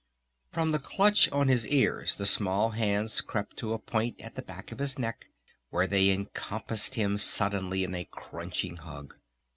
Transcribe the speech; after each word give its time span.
From 0.51 0.71
the 0.71 0.79
clutch 0.79 1.29
on 1.31 1.47
his 1.47 1.67
ears 1.67 2.15
the 2.15 2.25
small 2.25 2.71
hands 2.71 3.21
crept 3.21 3.55
to 3.57 3.73
a 3.73 3.77
point 3.77 4.19
at 4.19 4.33
the 4.33 4.41
back 4.41 4.71
of 4.71 4.79
his 4.79 4.97
neck 4.97 5.27
where 5.69 5.85
they 5.85 6.09
encompassed 6.09 6.95
him 6.95 7.17
suddenly 7.19 7.83
in 7.83 7.93
a 7.93 8.05
crunching 8.05 8.77
hug. 8.77 9.13